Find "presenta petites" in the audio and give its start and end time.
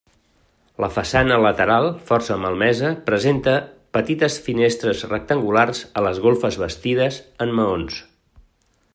3.09-4.37